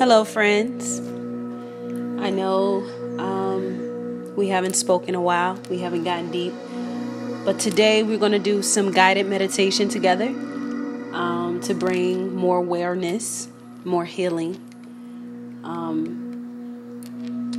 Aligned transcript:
Hello, 0.00 0.24
friends. 0.24 0.98
I 0.98 2.30
know 2.30 2.82
um, 3.18 4.34
we 4.34 4.48
haven't 4.48 4.72
spoken 4.72 5.14
a 5.14 5.20
while, 5.20 5.60
we 5.68 5.80
haven't 5.80 6.04
gotten 6.04 6.30
deep, 6.30 6.54
but 7.44 7.58
today 7.58 8.02
we're 8.02 8.16
going 8.16 8.32
to 8.32 8.38
do 8.38 8.62
some 8.62 8.92
guided 8.92 9.26
meditation 9.26 9.90
together 9.90 10.28
um, 11.12 11.60
to 11.64 11.74
bring 11.74 12.34
more 12.34 12.56
awareness, 12.56 13.50
more 13.84 14.06
healing. 14.06 14.54
Um, 15.64 17.02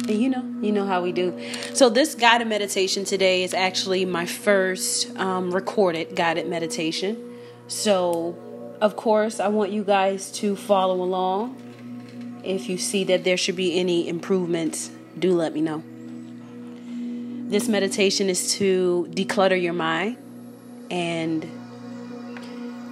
and 0.08 0.10
you 0.10 0.30
know, 0.30 0.44
you 0.64 0.72
know 0.72 0.88
how 0.88 1.04
we 1.04 1.12
do. 1.12 1.40
So 1.76 1.90
this 1.90 2.16
guided 2.16 2.48
meditation 2.48 3.06
today 3.06 3.44
is 3.44 3.54
actually 3.54 4.04
my 4.06 4.26
first 4.26 5.16
um, 5.20 5.54
recorded 5.54 6.16
guided 6.16 6.48
meditation. 6.48 7.24
So, 7.68 8.36
of 8.82 8.96
course, 8.96 9.40
I 9.40 9.50
want 9.50 9.72
you 9.72 9.84
guys 9.84 10.32
to 10.40 10.56
follow 10.56 11.04
along 11.04 11.71
if 12.44 12.70
you 12.70 12.78
see 12.78 13.04
that 13.06 13.24
there 13.24 13.38
should 13.38 13.56
be 13.56 13.80
any 13.80 14.08
improvements, 14.08 14.92
do 15.18 15.34
let 15.34 15.54
me 15.54 15.62
know. 15.62 15.84
This 17.50 17.68
meditation 17.68 18.30
is 18.30 18.54
to 18.54 19.08
declutter 19.12 19.62
your 19.62 19.74
mind, 19.74 20.18
and 20.90 21.46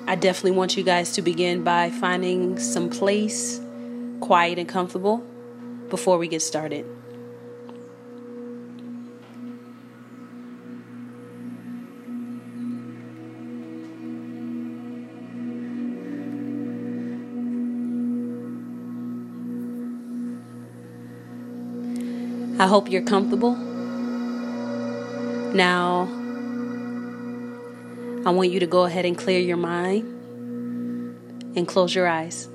I 0.07 0.15
definitely 0.15 0.51
want 0.51 0.75
you 0.75 0.83
guys 0.83 1.13
to 1.13 1.21
begin 1.21 1.63
by 1.63 1.89
finding 1.89 2.59
some 2.59 2.89
place 2.89 3.61
quiet 4.19 4.59
and 4.59 4.67
comfortable 4.67 5.23
before 5.89 6.17
we 6.17 6.27
get 6.27 6.41
started. 6.41 6.85
I 22.59 22.67
hope 22.67 22.91
you're 22.91 23.01
comfortable. 23.01 23.55
Now, 25.55 26.09
I 28.25 28.31
want 28.31 28.51
you 28.51 28.59
to 28.59 28.67
go 28.67 28.83
ahead 28.83 29.05
and 29.05 29.17
clear 29.17 29.39
your 29.39 29.55
mind 29.55 30.03
and 31.55 31.65
close 31.65 31.95
your 31.95 32.05
eyes. 32.05 32.49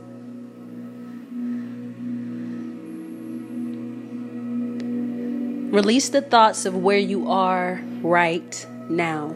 Release 5.73 6.11
the 6.11 6.21
thoughts 6.21 6.67
of 6.67 6.77
where 6.77 6.99
you 6.99 7.31
are 7.31 7.81
right 8.03 8.67
now. 8.91 9.35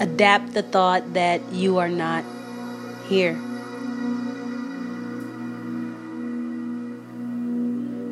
Adapt 0.00 0.54
the 0.54 0.62
thought 0.62 1.12
that 1.12 1.42
you 1.52 1.76
are 1.76 1.90
not 1.90 2.24
here. 3.08 3.38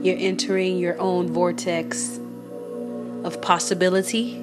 You're 0.02 0.16
entering 0.18 0.78
your 0.78 1.00
own 1.00 1.32
vortex 1.32 2.18
of 3.22 3.40
possibility, 3.40 4.42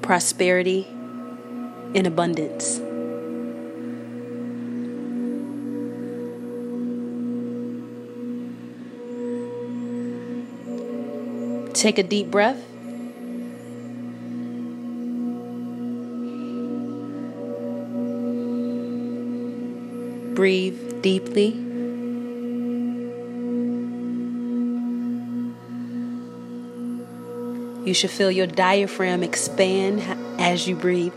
prosperity, 0.00 0.86
and 1.94 2.06
abundance. 2.06 2.80
Take 11.78 11.98
a 11.98 12.02
deep 12.02 12.30
breath. 12.30 12.56
Breathe 20.34 21.02
deeply. 21.02 21.65
You 27.86 27.94
should 27.94 28.10
feel 28.10 28.32
your 28.32 28.48
diaphragm 28.48 29.22
expand 29.22 30.02
as 30.40 30.66
you 30.66 30.74
breathe. 30.74 31.14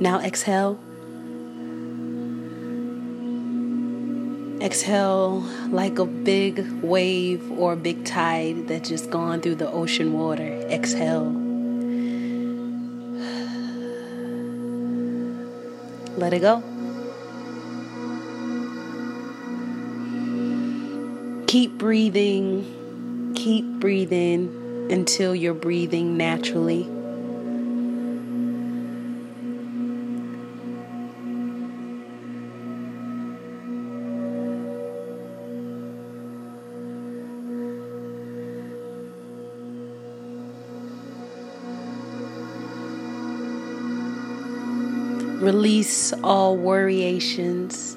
Now 0.00 0.20
exhale. 0.20 0.80
Exhale 4.62 5.40
like 5.68 5.98
a 5.98 6.06
big 6.06 6.66
wave 6.82 7.50
or 7.50 7.74
a 7.74 7.76
big 7.76 8.06
tide 8.06 8.66
that's 8.66 8.88
just 8.88 9.10
gone 9.10 9.42
through 9.42 9.56
the 9.56 9.70
ocean 9.70 10.14
water. 10.14 10.48
Exhale. 10.70 11.30
Let 16.16 16.32
it 16.32 16.40
go. 16.40 16.69
Keep 21.50 21.78
breathing. 21.78 23.32
Keep 23.34 23.80
breathing 23.80 24.88
until 24.88 25.34
you're 25.34 25.52
breathing 25.52 26.16
naturally. 26.16 26.84
Release 45.44 46.12
all 46.22 46.56
worriations, 46.56 47.96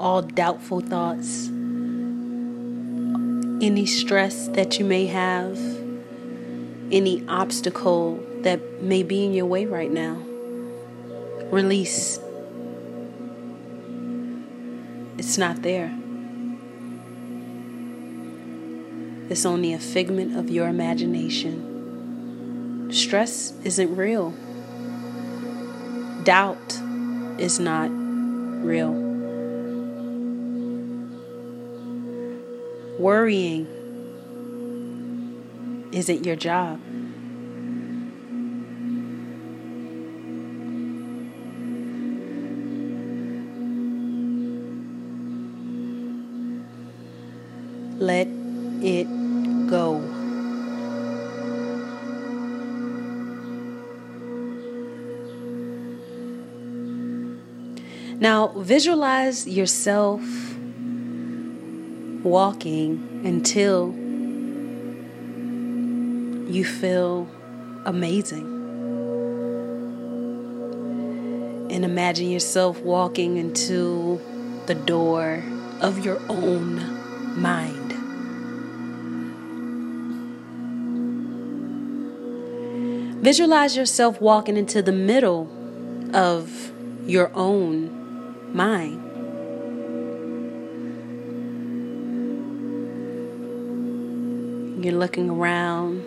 all 0.00 0.22
doubtful 0.22 0.80
thoughts 0.80 1.50
any 3.62 3.86
stress 3.86 4.48
that 4.48 4.78
you 4.80 4.84
may 4.84 5.06
have, 5.06 5.56
any 6.90 7.24
obstacle 7.28 8.20
that 8.40 8.82
may 8.82 9.04
be 9.04 9.24
in 9.24 9.32
your 9.32 9.46
way 9.46 9.66
right 9.66 9.92
now. 9.92 10.16
Release. 11.52 12.18
It's 15.16 15.38
not 15.38 15.62
there. 15.62 15.96
It's 19.30 19.46
only 19.46 19.72
a 19.72 19.78
figment 19.78 20.36
of 20.36 20.50
your 20.50 20.66
imagination. 20.66 22.90
Stress 22.92 23.52
isn't 23.62 23.94
real. 23.94 24.34
Doubt 26.24 26.80
is 27.38 27.60
not 27.60 27.90
real. 27.92 29.11
Worrying 33.02 33.66
isn't 35.90 36.24
your 36.24 36.36
job. 36.36 36.80
Let 47.98 48.28
it 48.82 49.08
go. 49.68 49.98
Now, 58.20 58.52
visualize 58.58 59.48
yourself 59.48 60.20
walking 62.24 63.22
until 63.24 63.94
you 66.52 66.64
feel 66.64 67.28
amazing. 67.84 68.48
And 71.70 71.84
imagine 71.84 72.30
yourself 72.30 72.80
walking 72.80 73.36
into 73.36 74.20
the 74.66 74.74
door 74.74 75.42
of 75.80 76.04
your 76.04 76.20
own 76.28 77.40
mind. 77.40 77.92
Visualize 83.22 83.76
yourself 83.76 84.20
walking 84.20 84.56
into 84.56 84.82
the 84.82 84.92
middle 84.92 85.48
of 86.12 86.72
your 87.06 87.30
own 87.34 88.52
mind. 88.52 89.01
You're 94.82 94.94
looking 94.94 95.30
around 95.30 96.00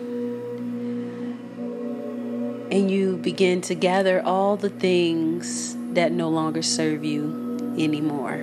and 2.70 2.90
you 2.90 3.16
begin 3.16 3.62
to 3.62 3.74
gather 3.74 4.20
all 4.20 4.58
the 4.58 4.68
things 4.68 5.74
that 5.94 6.12
no 6.12 6.28
longer 6.28 6.60
serve 6.60 7.02
you 7.02 7.74
anymore. 7.78 8.36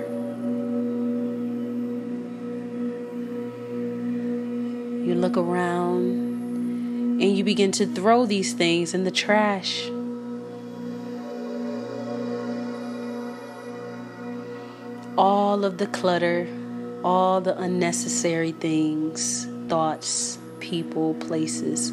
You 5.06 5.14
look 5.14 5.36
around 5.36 7.20
and 7.22 7.36
you 7.36 7.44
begin 7.44 7.70
to 7.70 7.86
throw 7.86 8.26
these 8.26 8.54
things 8.54 8.92
in 8.92 9.04
the 9.04 9.12
trash. 9.12 9.88
All 15.16 15.64
of 15.64 15.78
the 15.78 15.86
clutter, 15.86 16.48
all 17.04 17.40
the 17.40 17.56
unnecessary 17.56 18.50
things, 18.50 19.46
thoughts, 19.68 20.38
people, 20.60 21.14
places, 21.14 21.92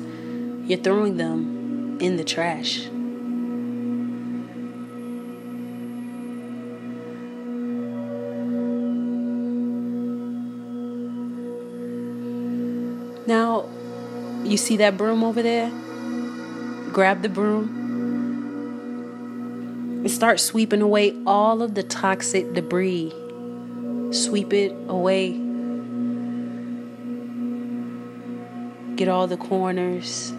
you're 0.67 0.79
throwing 0.79 1.17
them 1.17 1.97
in 1.99 2.17
the 2.17 2.23
trash. 2.23 2.87
Now, 13.27 13.69
you 14.43 14.57
see 14.57 14.77
that 14.77 14.97
broom 14.97 15.23
over 15.23 15.41
there? 15.41 15.69
Grab 16.91 17.21
the 17.21 17.29
broom 17.29 17.79
and 20.01 20.11
start 20.11 20.39
sweeping 20.39 20.81
away 20.81 21.15
all 21.25 21.61
of 21.61 21.75
the 21.75 21.83
toxic 21.83 22.53
debris. 22.53 23.13
Sweep 24.11 24.51
it 24.51 24.71
away. 24.87 25.50
Get 29.01 29.09
all 29.09 29.25
the 29.25 29.35
corners. 29.35 30.31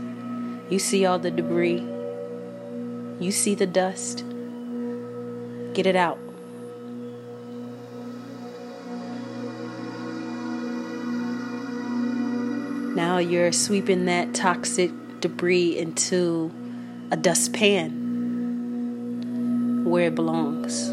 You 0.70 0.78
see 0.78 1.04
all 1.04 1.18
the 1.18 1.32
debris. 1.32 1.84
You 3.18 3.32
see 3.32 3.56
the 3.56 3.66
dust. 3.66 4.24
Get 5.74 5.84
it 5.84 5.96
out. 5.96 6.20
Now 12.94 13.18
you're 13.18 13.50
sweeping 13.50 14.04
that 14.04 14.32
toxic 14.32 14.92
debris 15.18 15.76
into 15.76 16.52
a 17.10 17.16
dustpan 17.16 17.90
where 19.84 20.06
it 20.06 20.14
belongs. 20.14 20.92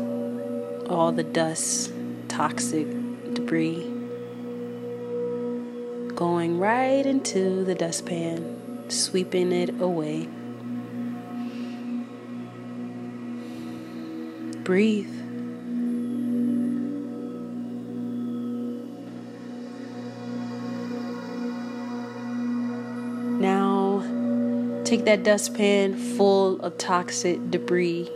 All 0.90 1.12
the 1.12 1.22
dust, 1.22 1.94
toxic 2.30 2.88
debris 3.36 3.99
going 6.20 6.60
right 6.60 7.06
into 7.06 7.64
the 7.64 7.74
dustpan, 7.74 8.90
sweeping 8.90 9.54
it 9.54 9.70
away. 9.80 10.28
Breathe. 14.66 15.08
Now, 23.40 24.04
take 24.84 25.06
that 25.06 25.24
dustpan 25.24 25.96
full 26.18 26.60
of 26.60 26.78
toxic 26.78 27.50
debris 27.50 28.12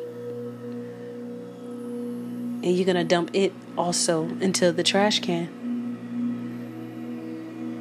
and 2.61 2.65
you're 2.65 2.83
to 2.97 3.05
dump 3.05 3.29
it 3.31 3.53
also 3.77 4.25
into 4.41 4.73
the 4.73 4.83
trash 4.83 5.21
can. 5.21 5.62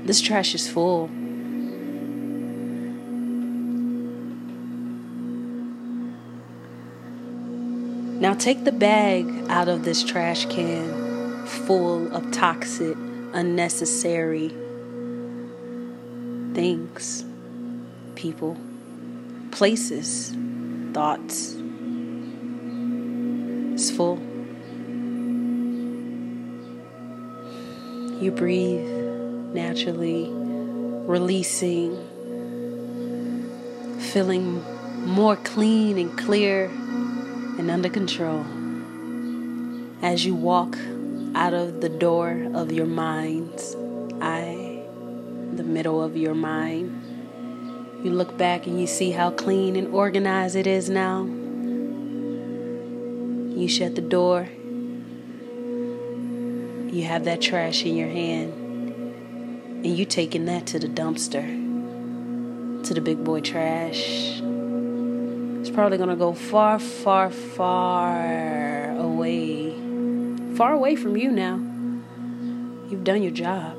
This 0.04 0.20
trash 0.20 0.54
is 0.54 0.68
full. 0.68 1.08
Now 8.20 8.34
take 8.34 8.64
the 8.64 8.72
bag 8.72 9.26
out 9.48 9.68
of 9.68 9.84
this 9.84 10.02
trash 10.02 10.46
can 10.46 11.46
full 11.46 12.12
of 12.14 12.30
toxic, 12.30 12.96
unnecessary 13.32 14.48
things, 16.54 17.24
people 18.14 18.56
places, 19.52 20.34
thoughts. 20.92 21.54
It's 23.74 23.90
full. 23.90 24.18
You 28.20 28.32
breathe 28.32 29.01
naturally, 29.54 30.28
releasing, 31.06 31.96
feeling 34.00 34.62
more 35.06 35.36
clean 35.36 35.98
and 35.98 36.16
clear 36.18 36.66
and 37.58 37.70
under 37.70 37.88
control 37.88 38.44
as 40.02 40.24
you 40.24 40.34
walk 40.34 40.76
out 41.34 41.54
of 41.54 41.80
the 41.80 41.88
door 41.88 42.46
of 42.54 42.72
your 42.72 42.86
mind's 42.86 43.76
eye, 44.20 44.82
the 45.54 45.62
middle 45.62 46.02
of 46.02 46.16
your 46.16 46.34
mind 46.34 47.02
you 48.02 48.10
look 48.10 48.36
back 48.36 48.66
and 48.66 48.80
you 48.80 48.88
see 48.88 49.12
how 49.12 49.30
clean 49.30 49.76
and 49.76 49.94
organized 49.94 50.56
it 50.56 50.66
is 50.66 50.90
now. 50.90 51.22
You 53.56 53.68
shut 53.68 53.94
the 53.94 54.02
door. 54.02 54.48
You 56.90 57.04
have 57.04 57.24
that 57.26 57.40
trash 57.40 57.84
in 57.84 57.94
your 57.94 58.08
hand. 58.08 58.61
And 59.84 59.98
you 59.98 60.04
taking 60.04 60.44
that 60.44 60.66
to 60.68 60.78
the 60.78 60.86
dumpster. 60.86 61.44
To 62.84 62.94
the 62.94 63.00
big 63.00 63.24
boy 63.24 63.40
trash. 63.40 64.40
It's 65.60 65.70
probably 65.70 65.98
to 66.10 66.14
go 66.14 66.34
far, 66.34 66.78
far, 66.78 67.32
far 67.32 68.92
away. 68.96 69.74
Far 70.54 70.72
away 70.74 70.94
from 70.94 71.16
you 71.16 71.32
now. 71.32 71.56
You've 72.88 73.02
done 73.02 73.24
your 73.24 73.32
job. 73.32 73.76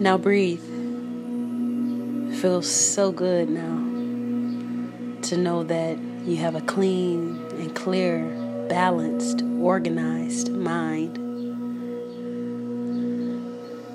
Now 0.00 0.18
breathe. 0.18 0.60
Feels 2.40 2.68
so 2.68 3.12
good 3.12 3.48
now 3.48 3.93
to 5.24 5.36
know 5.38 5.62
that 5.64 5.98
you 6.26 6.36
have 6.36 6.54
a 6.54 6.60
clean 6.60 7.42
and 7.52 7.74
clear, 7.74 8.26
balanced, 8.68 9.42
organized 9.58 10.50
mind. 10.50 11.18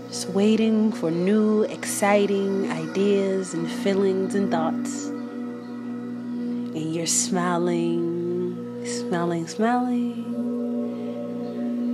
Just 0.07 0.29
waiting 0.29 0.91
for 0.91 1.12
new, 1.12 1.62
exciting 1.63 2.71
ideas 2.71 3.53
and 3.53 3.69
feelings 3.69 4.33
and 4.33 4.50
thoughts. 4.50 5.05
And 5.05 6.95
you're 6.95 7.05
smiling, 7.05 8.83
smiling, 8.86 9.48
smiling 9.48 10.25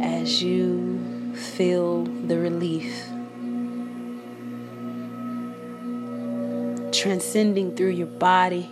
as 0.02 0.42
you 0.42 1.36
feel 1.36 2.06
the 2.06 2.40
relief 2.40 3.10
transcending 6.94 7.76
through 7.76 7.90
your 7.90 8.08
body 8.08 8.70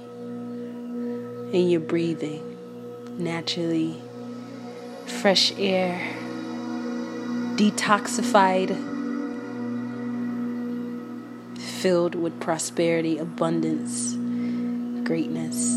and 1.53 1.71
your 1.71 1.79
breathing 1.79 2.57
naturally. 3.17 4.01
Fresh 5.05 5.53
air, 5.57 5.99
detoxified, 7.55 8.69
filled 11.57 12.15
with 12.15 12.39
prosperity, 12.39 13.17
abundance, 13.17 14.13
greatness. 15.05 15.69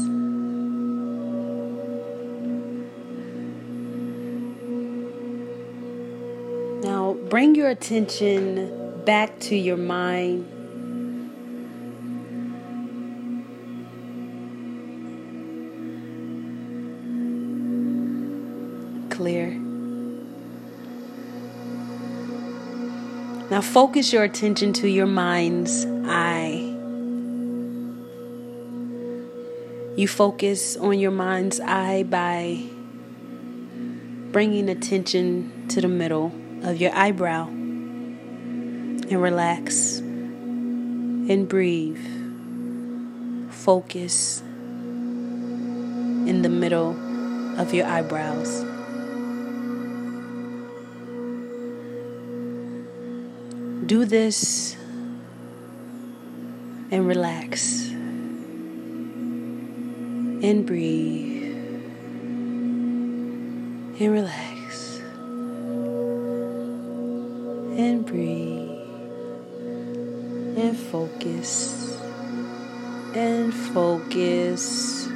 Now 6.84 7.14
bring 7.28 7.54
your 7.54 7.68
attention 7.68 9.02
back 9.04 9.38
to 9.40 9.56
your 9.56 9.76
mind 9.76 10.55
Now 23.56 23.62
focus 23.62 24.12
your 24.12 24.22
attention 24.22 24.74
to 24.74 24.86
your 24.86 25.06
mind's 25.06 25.86
eye. 26.04 26.74
You 29.96 30.06
focus 30.06 30.76
on 30.76 30.98
your 30.98 31.10
mind's 31.10 31.58
eye 31.60 32.02
by 32.02 32.62
bringing 34.30 34.68
attention 34.68 35.68
to 35.68 35.80
the 35.80 35.88
middle 35.88 36.32
of 36.64 36.82
your 36.82 36.94
eyebrow 36.94 37.48
and 37.48 39.10
relax 39.10 40.00
and 40.00 41.48
breathe. 41.48 41.96
Focus 43.50 44.42
in 44.42 46.42
the 46.42 46.50
middle 46.50 46.94
of 47.58 47.72
your 47.72 47.86
eyebrows. 47.86 48.65
Do 53.86 54.04
this 54.04 54.76
and 56.90 57.06
relax 57.06 57.88
and 60.42 60.66
breathe. 60.66 61.26
and 63.98 64.12
relax 64.12 65.00
and 67.78 68.04
breathe 68.04 68.68
and 70.58 70.76
focus 70.76 71.98
and 73.14 73.54
focus. 73.54 75.06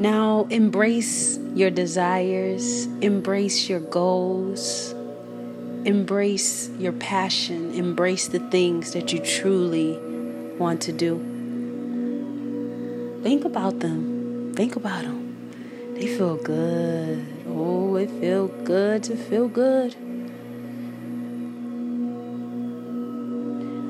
Now 0.00 0.46
embrace 0.50 1.38
your 1.54 1.70
desires, 1.70 2.84
embrace 3.00 3.70
your 3.70 3.80
goals, 3.80 4.91
embrace 5.84 6.70
your 6.78 6.92
passion, 6.92 7.74
embrace 7.74 8.28
the 8.28 8.38
things 8.38 8.92
that 8.92 9.12
you 9.12 9.18
truly 9.18 9.98
want 10.58 10.80
to 10.82 10.92
do. 10.92 11.18
Think 13.22 13.44
about 13.44 13.80
them. 13.80 14.52
Think 14.54 14.76
about 14.76 15.02
them. 15.02 15.94
They 15.94 16.06
feel 16.06 16.36
good. 16.36 17.26
Oh, 17.48 17.96
it 17.96 18.10
feels 18.10 18.50
good 18.64 19.02
to 19.04 19.16
feel 19.16 19.48
good. 19.48 19.96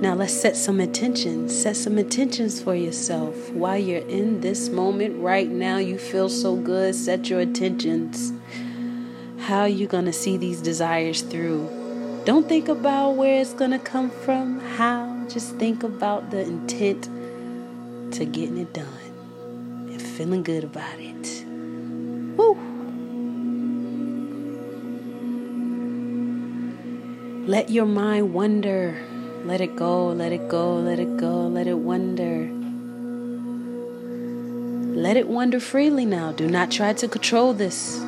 Now 0.03 0.15
let's 0.15 0.33
set 0.35 0.57
some 0.57 0.81
intentions. 0.81 1.57
Set 1.57 1.77
some 1.77 1.97
intentions 1.99 2.61
for 2.61 2.75
yourself. 2.75 3.51
While 3.51 3.79
you're 3.79 4.07
in 4.09 4.41
this 4.41 4.69
moment 4.69 5.23
right 5.23 5.49
now, 5.49 5.77
you 5.77 5.97
feel 5.97 6.29
so 6.29 6.57
good. 6.57 6.95
Set 6.95 7.31
your 7.31 7.41
intentions. 7.41 8.33
How 9.39 9.61
are 9.61 9.69
you 9.69 9.87
going 9.87 10.07
to 10.07 10.13
see 10.13 10.37
these 10.37 10.61
desires 10.61 11.23
through? 11.23 11.82
Don't 12.25 12.49
think 12.49 12.69
about 12.69 13.17
where 13.17 13.41
it's 13.41 13.53
going 13.53 13.73
to 13.73 13.81
come 13.81 14.09
from, 14.09 14.61
how. 14.61 15.27
Just 15.29 15.57
think 15.57 15.83
about 15.83 16.31
the 16.31 16.43
intent 16.43 17.09
to 18.13 18.25
getting 18.25 18.59
it 18.59 18.73
done 18.73 18.87
and 19.91 20.01
feeling 20.01 20.45
good 20.45 20.63
about 20.63 21.01
it. 21.01 21.45
Woo! 22.37 22.55
Let 27.49 27.71
your 27.71 27.87
mind 27.87 28.33
wander. 28.33 28.97
Let 29.45 29.61
it 29.61 29.75
go, 29.75 30.07
let 30.07 30.31
it 30.31 30.49
go, 30.49 30.77
let 30.77 31.01
it 31.01 31.17
go, 31.17 31.49
let 31.49 31.67
it 31.67 31.79
wander. 31.79 32.49
Let 34.95 35.17
it 35.17 35.27
wander 35.27 35.59
freely 35.59 36.07
now. 36.07 36.31
Do 36.31 36.47
not 36.47 36.71
try 36.71 36.93
to 36.93 37.09
control 37.09 37.53
this. 37.53 38.01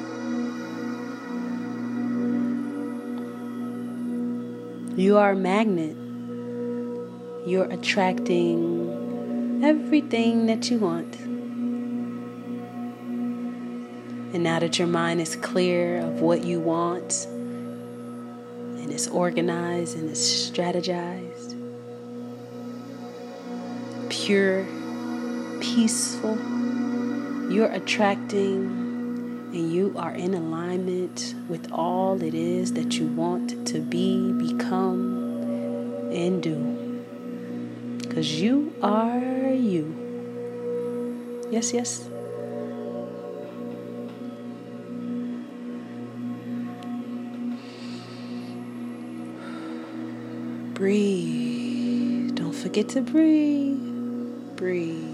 You 4.97 5.19
are 5.19 5.33
a 5.33 5.37
magnet. 5.37 5.97
You're 7.49 7.65
attracting 7.65 9.61
everything 9.65 10.47
that 10.47 10.71
you 10.71 10.79
want. 10.79 11.17
And 14.33 14.45
now 14.45 14.61
that 14.61 14.79
your 14.79 14.87
mind 14.87 15.21
is 15.21 15.35
clear 15.35 15.99
of 15.99 16.21
what 16.21 16.45
you 16.45 16.61
want 16.61 17.27
and 18.85 18.93
it's 18.93 19.09
organized 19.09 19.99
and 19.99 20.09
it's 20.09 20.51
strategized, 20.51 21.59
pure, 24.11 24.65
peaceful, 25.61 26.39
you're 27.51 27.73
attracting 27.73 28.84
and 29.55 29.73
you 29.73 29.95
are 29.97 30.13
in 30.13 30.35
alignment 30.35 31.33
with 31.49 31.71
all 31.71 32.21
it 32.21 32.35
is 32.35 32.73
that 32.73 32.99
you 32.99 33.07
want 33.07 33.65
to 33.69 33.79
be, 33.79 34.33
become, 34.33 36.11
and 36.13 36.43
do. 36.43 37.05
Because 37.99 38.41
you 38.41 38.75
are 38.83 39.53
you. 39.53 41.47
Yes, 41.53 41.73
yes. 41.73 42.09
Breathe. 50.75 52.35
Don't 52.35 52.53
forget 52.53 52.89
to 52.89 53.03
breathe. 53.03 53.79
Breathe. 54.57 55.14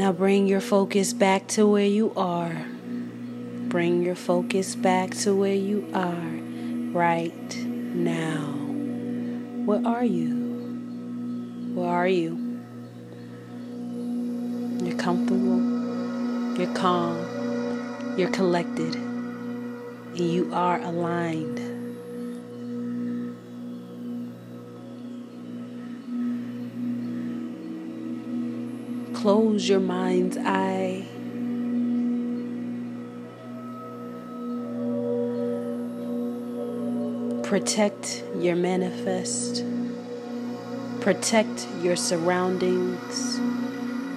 Now 0.00 0.12
bring 0.12 0.46
your 0.46 0.62
focus 0.62 1.12
back 1.12 1.46
to 1.48 1.66
where 1.66 1.84
you 1.84 2.14
are. 2.16 2.64
Bring 3.68 4.02
your 4.02 4.14
focus 4.14 4.74
back 4.74 5.10
to 5.18 5.34
where 5.34 5.52
you 5.52 5.90
are 5.92 6.40
right 6.98 7.54
now. 7.66 8.46
Where 9.66 9.86
are 9.86 10.02
you? 10.02 11.74
Where 11.74 11.90
are 11.90 12.08
you? 12.08 12.62
You're 14.82 14.96
comfortable. 14.96 16.58
You're 16.58 16.74
calm. 16.74 18.14
You're 18.16 18.30
collected. 18.30 18.94
And 18.94 20.18
you 20.18 20.50
are 20.54 20.80
aligned. 20.80 21.69
Close 29.20 29.68
your 29.68 29.80
mind's 29.80 30.38
eye. 30.38 31.04
Protect 37.42 38.24
your 38.38 38.56
manifest. 38.56 39.62
Protect 41.02 41.68
your 41.82 41.96
surroundings. 41.96 43.38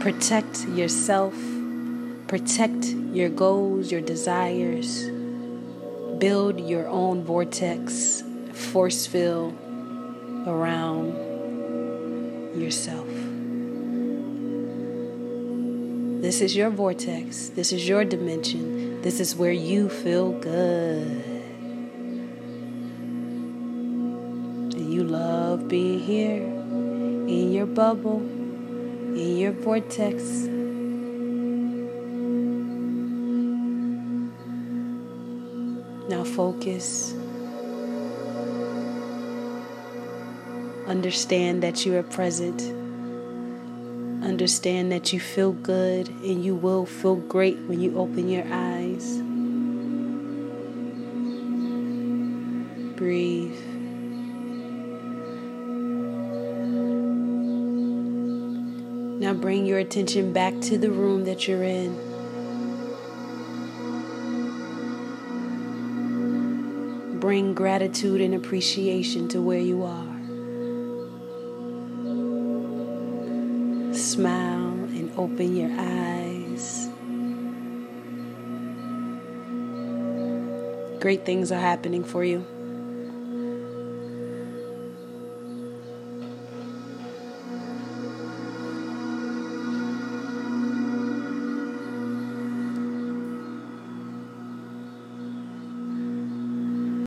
Protect 0.01 0.65
yourself. 0.69 1.35
Protect 2.27 2.85
your 3.11 3.27
goals, 3.27 3.91
your 3.91 3.99
desires. 3.99 5.09
Build 6.17 6.61
your 6.61 6.87
own 6.87 7.25
vortex, 7.25 8.23
force 8.53 9.05
field 9.05 9.53
around 10.47 11.11
yourself. 12.55 13.22
This 16.23 16.39
is 16.39 16.55
your 16.55 16.69
vortex. 16.69 17.49
This 17.49 17.73
is 17.73 17.85
your 17.85 18.05
dimension. 18.05 19.01
This 19.01 19.19
is 19.19 19.35
where 19.35 19.51
you 19.51 19.89
feel 19.89 20.31
good. 20.39 21.01
And 24.71 24.93
you 24.93 25.03
love 25.03 25.67
being 25.67 25.99
here 25.99 26.41
in 27.27 27.51
your 27.51 27.65
bubble 27.65 28.21
in 28.21 29.37
your 29.37 29.51
vortex. 29.51 30.23
Now 36.07 36.23
focus. 36.23 37.13
Understand 40.87 41.61
that 41.63 41.85
you 41.85 41.97
are 41.97 42.03
present. 42.03 42.82
Understand 44.23 44.89
that 44.93 45.11
you 45.11 45.19
feel 45.19 45.51
good 45.51 46.07
and 46.07 46.45
you 46.45 46.55
will 46.55 46.85
feel 46.85 47.17
great 47.17 47.57
when 47.67 47.81
you 47.81 47.97
open 47.97 48.29
your 48.29 48.45
eyes. 48.49 49.17
Breathe. 52.95 53.59
Now 59.19 59.33
bring 59.33 59.65
your 59.65 59.79
attention 59.79 60.31
back 60.31 60.57
to 60.61 60.77
the 60.77 60.89
room 60.89 61.25
that 61.25 61.45
you're 61.45 61.63
in. 61.63 61.93
Bring 67.19 67.53
gratitude 67.53 68.21
and 68.21 68.33
appreciation 68.33 69.27
to 69.29 69.41
where 69.41 69.59
you 69.59 69.83
are. 69.83 70.22
Smile 74.13 74.85
and 74.93 75.11
open 75.17 75.55
your 75.55 75.71
eyes. 75.75 76.87
Great 81.01 81.25
things 81.25 81.51
are 81.51 81.59
happening 81.59 82.03
for 82.03 82.23
you. 82.23 82.45